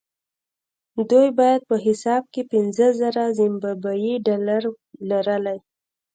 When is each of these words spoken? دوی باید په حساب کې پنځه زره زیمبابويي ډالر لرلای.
دوی 1.09 1.27
باید 1.39 1.61
په 1.69 1.75
حساب 1.85 2.23
کې 2.33 2.41
پنځه 2.53 2.87
زره 2.99 3.23
زیمبابويي 3.39 4.15
ډالر 4.25 4.63
لرلای. 5.09 5.59